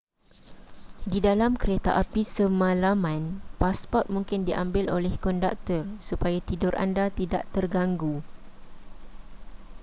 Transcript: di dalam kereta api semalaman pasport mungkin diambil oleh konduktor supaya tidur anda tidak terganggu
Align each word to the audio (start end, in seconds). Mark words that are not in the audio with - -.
di 1.11 1.19
dalam 1.27 1.51
kereta 1.61 1.91
api 2.03 2.21
semalaman 2.35 3.21
pasport 3.61 4.05
mungkin 4.15 4.39
diambil 4.49 4.85
oleh 4.97 5.13
konduktor 5.25 5.83
supaya 6.09 6.39
tidur 6.49 6.73
anda 6.85 7.05
tidak 7.19 7.43
terganggu 7.55 8.15